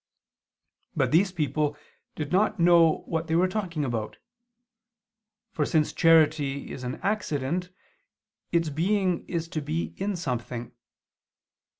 [0.95, 1.77] But these people
[2.15, 4.17] did not know what they were talking about.
[5.51, 7.69] For since charity is an accident,
[8.51, 10.71] its being is to be in something.